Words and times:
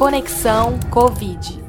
Conexão 0.00 0.80
Covid. 0.90 1.62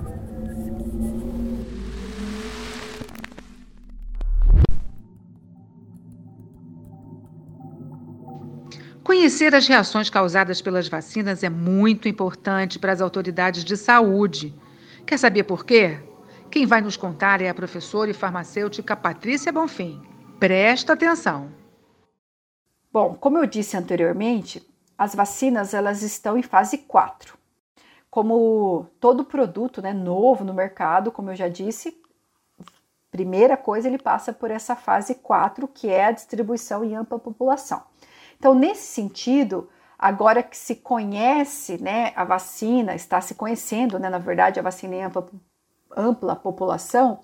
Conhecer 9.03 9.53
as 9.53 9.67
reações 9.67 10.09
causadas 10.09 10.61
pelas 10.61 10.87
vacinas 10.87 11.43
é 11.43 11.49
muito 11.49 12.07
importante 12.07 12.79
para 12.79 12.93
as 12.93 13.01
autoridades 13.01 13.65
de 13.65 13.75
saúde. 13.75 14.55
Quer 15.05 15.19
saber 15.19 15.43
por 15.43 15.65
quê? 15.65 15.99
Quem 16.49 16.65
vai 16.65 16.79
nos 16.79 16.95
contar 16.95 17.41
é 17.41 17.49
a 17.49 17.53
professora 17.53 18.11
e 18.11 18.13
farmacêutica 18.13 18.95
Patrícia 18.95 19.51
Bonfim. 19.51 20.01
Presta 20.39 20.93
atenção. 20.93 21.51
Bom, 22.93 23.13
como 23.13 23.37
eu 23.37 23.45
disse 23.45 23.75
anteriormente, 23.75 24.65
as 24.97 25.13
vacinas 25.13 25.73
elas 25.73 26.01
estão 26.01 26.37
em 26.37 26.41
fase 26.41 26.77
4. 26.77 27.40
Como 28.11 28.85
todo 28.99 29.25
produto 29.25 29.81
né, 29.81 29.93
novo 29.93 30.43
no 30.43 30.53
mercado, 30.53 31.11
como 31.11 31.31
eu 31.31 31.35
já 31.35 31.47
disse, 31.47 31.99
primeira 33.09 33.57
coisa 33.57 33.87
ele 33.87 33.97
passa 33.97 34.31
por 34.33 34.51
essa 34.51 34.75
fase 34.75 35.15
4, 35.15 35.67
que 35.67 35.89
é 35.89 36.05
a 36.05 36.11
distribuição 36.11 36.83
em 36.83 36.95
ampla 36.95 37.17
população. 37.17 37.81
Então, 38.37 38.53
nesse 38.53 38.83
sentido, 38.83 39.69
agora 39.97 40.43
que 40.43 40.57
se 40.57 40.75
conhece 40.75 41.81
né, 41.81 42.11
a 42.15 42.23
vacina, 42.23 42.93
está 42.95 43.21
se 43.21 43.35
conhecendo, 43.35 43.97
né, 43.97 44.09
na 44.09 44.17
verdade, 44.17 44.59
a 44.59 44.63
vacina 44.63 44.95
em 44.95 45.03
ampla, 45.03 45.29
ampla 45.95 46.35
população, 46.35 47.19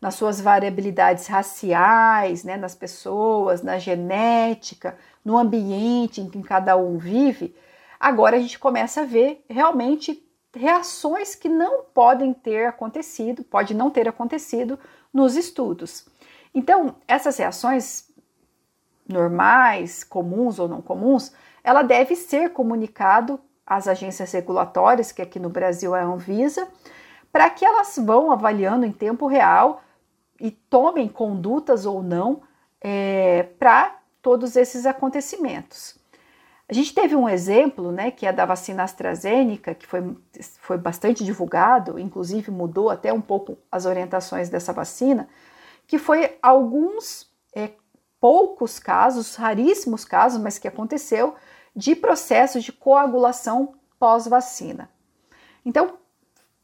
nas 0.00 0.14
suas 0.14 0.40
variabilidades 0.40 1.26
raciais, 1.26 2.44
né, 2.44 2.56
nas 2.56 2.74
pessoas, 2.74 3.62
na 3.62 3.78
genética, 3.78 4.96
no 5.24 5.36
ambiente 5.36 6.20
em 6.20 6.28
que 6.28 6.42
cada 6.42 6.76
um 6.76 6.98
vive, 6.98 7.54
agora 7.98 8.36
a 8.36 8.40
gente 8.40 8.58
começa 8.58 9.02
a 9.02 9.04
ver 9.04 9.44
realmente 9.48 10.24
reações 10.54 11.34
que 11.34 11.48
não 11.48 11.84
podem 11.84 12.32
ter 12.32 12.66
acontecido, 12.66 13.44
pode 13.44 13.74
não 13.74 13.90
ter 13.90 14.08
acontecido 14.08 14.78
nos 15.12 15.36
estudos. 15.36 16.06
Então, 16.54 16.96
essas 17.06 17.36
reações 17.36 18.08
normais, 19.08 20.04
comuns 20.04 20.58
ou 20.58 20.68
não 20.68 20.82
comuns, 20.82 21.32
ela 21.62 21.82
deve 21.82 22.16
ser 22.16 22.50
comunicado 22.52 23.40
às 23.66 23.86
agências 23.86 24.32
regulatórias, 24.32 25.12
que 25.12 25.22
aqui 25.22 25.38
no 25.38 25.48
Brasil 25.50 25.94
é 25.94 26.00
a 26.00 26.06
Anvisa, 26.06 26.68
para 27.30 27.50
que 27.50 27.64
elas 27.64 27.98
vão 27.98 28.32
avaliando 28.32 28.86
em 28.86 28.92
tempo 28.92 29.26
real 29.26 29.82
e 30.40 30.50
tomem 30.50 31.08
condutas 31.08 31.84
ou 31.84 32.02
não 32.02 32.42
é, 32.80 33.42
para 33.58 33.98
todos 34.22 34.56
esses 34.56 34.86
acontecimentos. 34.86 35.97
A 36.70 36.74
gente 36.74 36.92
teve 36.92 37.16
um 37.16 37.26
exemplo, 37.26 37.90
né, 37.90 38.10
que 38.10 38.26
é 38.26 38.32
da 38.32 38.44
vacina 38.44 38.82
AstraZeneca, 38.82 39.74
que 39.74 39.86
foi, 39.86 40.14
foi 40.60 40.76
bastante 40.76 41.24
divulgado, 41.24 41.98
inclusive 41.98 42.50
mudou 42.50 42.90
até 42.90 43.10
um 43.10 43.22
pouco 43.22 43.56
as 43.72 43.86
orientações 43.86 44.50
dessa 44.50 44.70
vacina, 44.70 45.26
que 45.86 45.98
foi 45.98 46.36
alguns 46.42 47.26
é, 47.54 47.70
poucos 48.20 48.78
casos, 48.78 49.34
raríssimos 49.34 50.04
casos, 50.04 50.38
mas 50.38 50.58
que 50.58 50.68
aconteceu, 50.68 51.34
de 51.74 51.96
processos 51.96 52.62
de 52.62 52.72
coagulação 52.72 53.74
pós-vacina. 53.98 54.90
Então, 55.64 55.94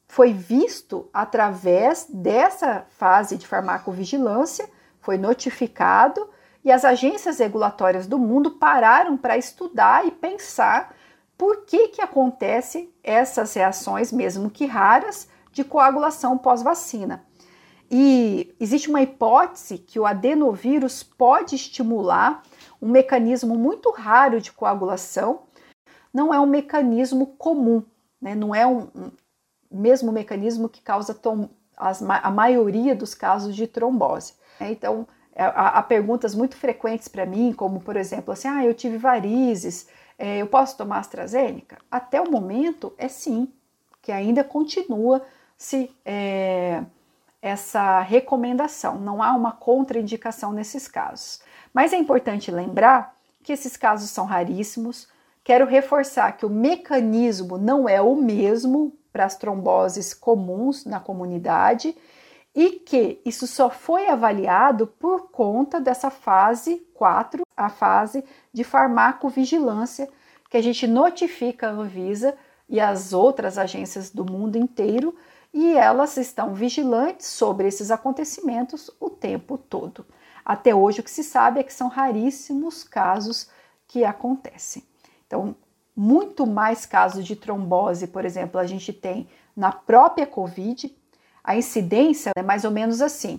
foi 0.07 0.35
visto 0.35 1.09
através 1.15 2.07
dessa 2.11 2.85
fase 2.91 3.39
de 3.39 3.47
farmacovigilância, 3.47 4.69
foi 5.01 5.17
notificado 5.17 6.29
e 6.65 6.73
as 6.73 6.85
agências 6.85 7.39
regulatórias 7.39 8.07
do 8.07 8.19
mundo 8.19 8.53
pararam 8.53 9.17
para 9.17 9.37
estudar 9.37 10.07
e 10.07 10.11
pensar 10.11 10.95
por 11.37 11.65
que 11.67 11.89
que 11.89 12.01
acontece 12.01 12.93
essas 13.03 13.53
reações, 13.55 14.11
mesmo 14.11 14.49
que 14.49 14.65
raras, 14.65 15.29
de 15.53 15.63
coagulação 15.63 16.39
pós-vacina. 16.39 17.25
E 17.91 18.55
existe 18.59 18.89
uma 18.89 19.03
hipótese 19.03 19.79
que 19.79 20.01
o 20.01 20.07
adenovírus 20.07 21.03
pode 21.03 21.55
estimular 21.55 22.43
um 22.81 22.89
mecanismo 22.89 23.57
muito 23.57 23.91
raro 23.91 24.41
de 24.41 24.51
coagulação, 24.51 25.43
não 26.13 26.33
é 26.33 26.41
um 26.41 26.47
mecanismo 26.47 27.27
comum, 27.27 27.85
né? 28.21 28.35
não 28.35 28.55
é 28.55 28.67
um, 28.67 28.89
um 29.71 29.81
mesmo 29.81 30.11
mecanismo 30.11 30.69
que 30.69 30.81
causa 30.81 31.19
as, 31.77 32.03
a 32.03 32.31
maioria 32.31 32.95
dos 32.95 33.15
casos 33.15 33.55
de 33.55 33.67
trombose. 33.67 34.35
Né? 34.59 34.73
Então, 34.73 35.07
há, 35.37 35.79
há, 35.79 35.83
perguntas 35.83 36.35
muito 36.35 36.57
frequentes 36.57 37.09
para 37.09 37.27
mim, 37.27 37.53
como 37.53 37.81
por 37.81 37.97
exemplo, 37.97 38.33
assim, 38.33 38.49
ah, 38.49 38.65
eu 38.65 38.75
tive 38.75 38.97
varizes, 38.97 39.89
é, 40.19 40.39
eu 40.39 40.47
posso 40.47 40.77
tomar 40.77 40.99
AstraZeneca? 40.99 41.79
Até 41.91 42.21
o 42.21 42.31
momento 42.31 42.93
é 42.97 43.09
sim, 43.09 43.49
que 44.01 44.13
ainda 44.13 44.45
continua 44.45 45.23
se 45.57 45.91
é, 46.05 46.83
essa 47.41 48.01
recomendação, 48.01 48.99
não 48.99 49.23
há 49.23 49.33
uma 49.33 49.53
contraindicação 49.53 50.53
nesses 50.53 50.89
casos. 50.89 51.41
Mas 51.73 51.93
é 51.93 51.97
importante 51.97 52.51
lembrar 52.51 53.15
que 53.43 53.53
esses 53.53 53.77
casos 53.77 54.11
são 54.11 54.25
raríssimos. 54.25 55.09
Quero 55.43 55.67
reforçar 55.67 56.33
que 56.33 56.47
o 56.47 56.51
mecanismo 56.51 57.59
não 57.59 57.89
é 57.89 58.01
o 58.01 58.17
mesmo 58.17 58.93
para 59.13 59.27
as 59.27 59.37
tromboses 59.37 60.15
comuns 60.15 60.85
na 60.85 60.99
comunidade 60.99 61.95
e 62.55 62.73
que 62.73 63.21
isso 63.25 63.47
só 63.47 63.69
foi 63.69 64.09
avaliado 64.09 64.87
por 64.87 65.31
conta 65.31 65.81
dessa 65.81 66.11
fase 66.11 66.87
4, 66.95 67.43
a 67.57 67.69
fase 67.69 68.25
de 68.53 68.63
farmacovigilância, 68.63 70.09
que 70.49 70.57
a 70.57 70.63
gente 70.63 70.87
notifica 70.87 71.69
a 71.69 71.73
Anvisa 71.73 72.37
e 72.69 72.81
as 72.81 73.13
outras 73.13 73.59
agências 73.59 74.11
do 74.11 74.25
mundo 74.25 74.57
inteiro 74.57 75.15
e 75.53 75.77
elas 75.77 76.17
estão 76.17 76.53
vigilantes 76.53 77.27
sobre 77.27 77.69
esses 77.69 77.93
acontecimentos 77.93 78.91
o 78.99 79.09
tempo 79.09 79.57
todo. 79.57 80.05
Até 80.45 80.75
hoje, 80.75 81.01
o 81.01 81.03
que 81.03 81.11
se 81.11 81.23
sabe 81.23 81.61
é 81.61 81.63
que 81.63 81.73
são 81.73 81.89
raríssimos 81.89 82.83
casos 82.83 83.49
que 83.87 84.05
acontecem. 84.05 84.83
Então, 85.27 85.55
muito 85.97 86.45
mais 86.45 86.85
casos 86.85 87.25
de 87.25 87.37
trombose, 87.37 88.09
por 88.09 88.25
exemplo, 88.25 88.61
a 88.61 88.67
gente 88.67 88.93
tem 88.93 89.29
na 89.57 89.71
própria 89.71 90.27
Covid. 90.27 90.93
A 91.45 91.57
incidência 91.57 92.33
é 92.35 92.43
mais 92.43 92.65
ou 92.65 92.71
menos 92.71 93.03
assim: 93.03 93.39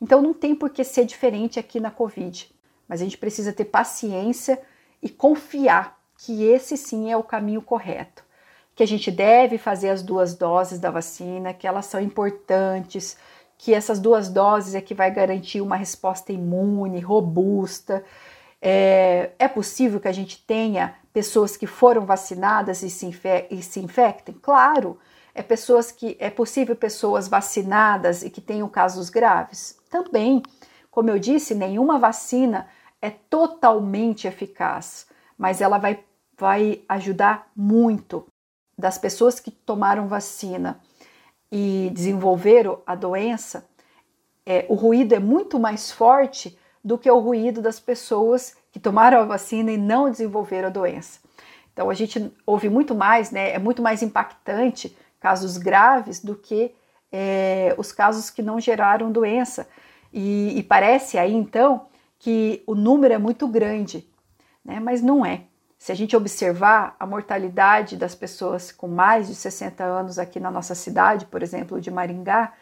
então 0.00 0.22
não 0.22 0.32
tem 0.32 0.54
por 0.54 0.70
que 0.70 0.84
ser 0.84 1.06
diferente 1.06 1.58
aqui 1.58 1.80
na 1.80 1.90
Covid. 1.90 2.54
Mas 2.86 3.00
a 3.00 3.04
gente 3.04 3.18
precisa 3.18 3.52
ter 3.52 3.64
paciência 3.64 4.62
e 5.02 5.08
confiar 5.08 5.98
que 6.16 6.44
esse 6.44 6.76
sim 6.76 7.10
é 7.10 7.16
o 7.16 7.24
caminho 7.24 7.62
correto. 7.62 8.22
Que 8.76 8.84
a 8.84 8.86
gente 8.86 9.10
deve 9.10 9.58
fazer 9.58 9.90
as 9.90 10.04
duas 10.04 10.36
doses 10.36 10.78
da 10.78 10.88
vacina, 10.88 11.52
que 11.52 11.66
elas 11.66 11.86
são 11.86 12.00
importantes, 12.00 13.18
que 13.62 13.74
essas 13.74 14.00
duas 14.00 14.30
doses 14.30 14.74
é 14.74 14.80
que 14.80 14.94
vai 14.94 15.10
garantir 15.10 15.60
uma 15.60 15.76
resposta 15.76 16.32
imune, 16.32 16.98
robusta. 16.98 18.02
É, 18.60 19.32
é 19.38 19.48
possível 19.48 20.00
que 20.00 20.08
a 20.08 20.12
gente 20.12 20.42
tenha 20.46 20.94
pessoas 21.12 21.58
que 21.58 21.66
foram 21.66 22.06
vacinadas 22.06 22.82
e 22.82 22.88
se, 22.88 23.10
e 23.50 23.62
se 23.62 23.80
infectem? 23.80 24.34
Claro. 24.40 24.98
É, 25.34 25.42
pessoas 25.42 25.92
que, 25.92 26.16
é 26.18 26.30
possível 26.30 26.74
pessoas 26.74 27.28
vacinadas 27.28 28.22
e 28.22 28.30
que 28.30 28.40
tenham 28.40 28.66
casos 28.66 29.10
graves? 29.10 29.78
Também. 29.90 30.42
Como 30.90 31.10
eu 31.10 31.18
disse, 31.18 31.54
nenhuma 31.54 31.98
vacina 31.98 32.66
é 33.00 33.10
totalmente 33.10 34.26
eficaz, 34.26 35.06
mas 35.36 35.60
ela 35.60 35.76
vai, 35.76 36.02
vai 36.34 36.80
ajudar 36.88 37.50
muito. 37.54 38.26
Das 38.76 38.96
pessoas 38.96 39.38
que 39.38 39.50
tomaram 39.50 40.08
vacina 40.08 40.80
e 41.50 41.90
desenvolveram 41.92 42.80
a 42.86 42.94
doença, 42.94 43.68
é, 44.46 44.66
o 44.68 44.74
ruído 44.74 45.14
é 45.14 45.18
muito 45.18 45.58
mais 45.58 45.90
forte 45.90 46.58
do 46.82 46.96
que 46.96 47.10
o 47.10 47.18
ruído 47.18 47.60
das 47.60 47.78
pessoas 47.78 48.56
que 48.72 48.78
tomaram 48.78 49.20
a 49.20 49.24
vacina 49.24 49.70
e 49.70 49.76
não 49.76 50.10
desenvolveram 50.10 50.68
a 50.68 50.72
doença. 50.72 51.20
Então 51.72 51.90
a 51.90 51.94
gente 51.94 52.32
ouve 52.46 52.68
muito 52.68 52.94
mais, 52.94 53.30
né? 53.30 53.52
É 53.52 53.58
muito 53.58 53.82
mais 53.82 54.02
impactante 54.02 54.96
casos 55.18 55.56
graves 55.56 56.20
do 56.22 56.34
que 56.34 56.74
é, 57.12 57.74
os 57.76 57.92
casos 57.92 58.30
que 58.30 58.42
não 58.42 58.60
geraram 58.60 59.12
doença. 59.12 59.68
E, 60.12 60.58
e, 60.58 60.62
parece 60.62 61.18
aí 61.18 61.32
então 61.32 61.86
que 62.18 62.62
o 62.66 62.74
número 62.74 63.14
é 63.14 63.18
muito 63.18 63.46
grande, 63.46 64.08
né? 64.64 64.80
mas 64.80 65.00
não 65.00 65.24
é. 65.24 65.44
Se 65.80 65.90
a 65.90 65.94
gente 65.94 66.14
observar 66.14 66.94
a 67.00 67.06
mortalidade 67.06 67.96
das 67.96 68.14
pessoas 68.14 68.70
com 68.70 68.86
mais 68.86 69.28
de 69.28 69.34
60 69.34 69.82
anos 69.82 70.18
aqui 70.18 70.38
na 70.38 70.50
nossa 70.50 70.74
cidade, 70.74 71.24
por 71.24 71.42
exemplo, 71.42 71.80
de 71.80 71.90
Maringá, 71.90 72.52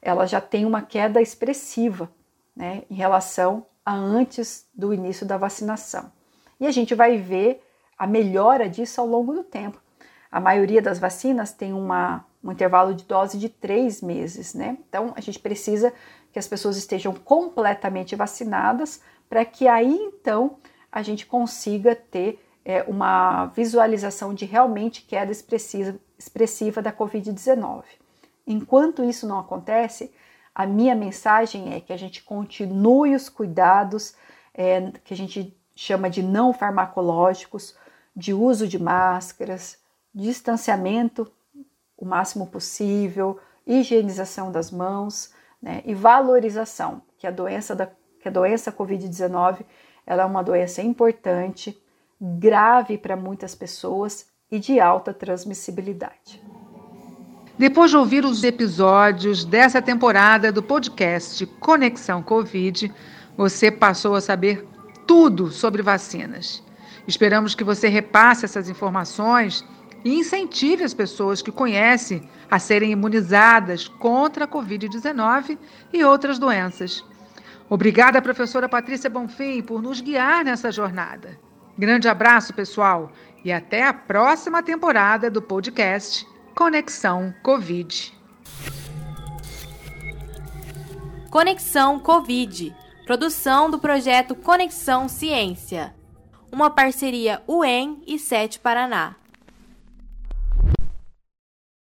ela 0.00 0.24
já 0.24 0.40
tem 0.40 0.64
uma 0.64 0.80
queda 0.80 1.20
expressiva 1.20 2.08
né, 2.54 2.84
em 2.88 2.94
relação 2.94 3.66
a 3.84 3.92
antes 3.92 4.68
do 4.72 4.94
início 4.94 5.26
da 5.26 5.36
vacinação. 5.36 6.12
E 6.60 6.66
a 6.66 6.70
gente 6.70 6.94
vai 6.94 7.16
ver 7.18 7.60
a 7.98 8.06
melhora 8.06 8.68
disso 8.68 9.00
ao 9.00 9.06
longo 9.08 9.34
do 9.34 9.42
tempo. 9.42 9.82
A 10.30 10.38
maioria 10.38 10.80
das 10.80 11.00
vacinas 11.00 11.52
tem 11.52 11.72
uma, 11.72 12.24
um 12.42 12.52
intervalo 12.52 12.94
de 12.94 13.02
dose 13.02 13.36
de 13.36 13.48
três 13.48 14.00
meses, 14.00 14.54
né? 14.54 14.78
Então 14.88 15.12
a 15.16 15.20
gente 15.20 15.40
precisa 15.40 15.92
que 16.32 16.38
as 16.38 16.46
pessoas 16.46 16.76
estejam 16.76 17.14
completamente 17.14 18.14
vacinadas 18.14 19.02
para 19.28 19.44
que 19.44 19.66
aí 19.66 19.92
então 19.92 20.58
a 20.92 21.02
gente 21.02 21.26
consiga 21.26 21.96
ter 21.96 22.40
é, 22.64 22.82
uma 22.82 23.46
visualização 23.46 24.34
de 24.34 24.44
realmente 24.44 25.02
queda 25.02 25.32
expressiva, 25.32 25.98
expressiva 26.18 26.82
da 26.82 26.92
Covid-19. 26.92 27.84
Enquanto 28.46 29.04
isso 29.04 29.26
não 29.26 29.38
acontece, 29.38 30.12
a 30.54 30.66
minha 30.66 30.94
mensagem 30.94 31.74
é 31.74 31.80
que 31.80 31.92
a 31.92 31.96
gente 31.96 32.22
continue 32.22 33.14
os 33.14 33.28
cuidados 33.28 34.14
é, 34.52 34.90
que 35.04 35.14
a 35.14 35.16
gente 35.16 35.56
chama 35.74 36.10
de 36.10 36.22
não 36.22 36.52
farmacológicos, 36.52 37.76
de 38.14 38.34
uso 38.34 38.66
de 38.66 38.78
máscaras, 38.78 39.78
distanciamento 40.14 41.30
o 41.96 42.04
máximo 42.04 42.46
possível, 42.46 43.38
higienização 43.66 44.50
das 44.50 44.70
mãos 44.70 45.32
né, 45.60 45.82
e 45.84 45.94
valorização, 45.94 47.02
que 47.18 47.26
a 47.26 47.30
doença 47.30 47.76
da 47.76 47.88
que 48.20 48.28
a 48.28 48.30
doença 48.30 48.70
Covid-19 48.70 49.64
ela 50.06 50.24
é 50.24 50.26
uma 50.26 50.42
doença 50.42 50.82
importante, 50.82 51.80
grave 52.20 52.98
para 52.98 53.16
muitas 53.16 53.54
pessoas 53.54 54.26
e 54.50 54.58
de 54.58 54.78
alta 54.78 55.14
transmissibilidade. 55.14 56.42
Depois 57.58 57.90
de 57.90 57.96
ouvir 57.96 58.24
os 58.24 58.42
episódios 58.42 59.44
dessa 59.44 59.80
temporada 59.80 60.50
do 60.50 60.62
podcast 60.62 61.44
Conexão 61.60 62.22
Covid, 62.22 62.92
você 63.36 63.70
passou 63.70 64.14
a 64.14 64.20
saber 64.20 64.66
tudo 65.06 65.50
sobre 65.50 65.82
vacinas. 65.82 66.62
Esperamos 67.06 67.54
que 67.54 67.64
você 67.64 67.88
repasse 67.88 68.44
essas 68.44 68.68
informações 68.68 69.64
e 70.04 70.14
incentive 70.14 70.84
as 70.84 70.94
pessoas 70.94 71.42
que 71.42 71.52
conhece 71.52 72.22
a 72.50 72.58
serem 72.58 72.92
imunizadas 72.92 73.88
contra 73.88 74.44
a 74.44 74.48
Covid-19 74.48 75.58
e 75.92 76.02
outras 76.02 76.38
doenças. 76.38 77.04
Obrigada, 77.68 78.22
professora 78.22 78.68
Patrícia 78.68 79.10
Bonfim, 79.10 79.62
por 79.62 79.82
nos 79.82 80.00
guiar 80.00 80.44
nessa 80.44 80.72
jornada. 80.72 81.38
Grande 81.78 82.08
abraço, 82.08 82.52
pessoal, 82.52 83.10
e 83.44 83.52
até 83.52 83.86
a 83.86 83.94
próxima 83.94 84.62
temporada 84.62 85.30
do 85.30 85.40
podcast 85.40 86.26
Conexão 86.54 87.34
Covid. 87.42 88.12
Conexão 91.30 91.98
Covid, 92.00 92.74
produção 93.06 93.70
do 93.70 93.78
projeto 93.78 94.34
Conexão 94.34 95.08
Ciência, 95.08 95.94
uma 96.50 96.68
parceria 96.70 97.40
UEM 97.46 98.02
e 98.06 98.18
SET 98.18 98.58
Paraná. 98.58 99.19